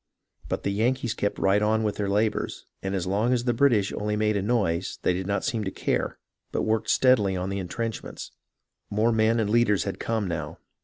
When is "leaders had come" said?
9.51-10.27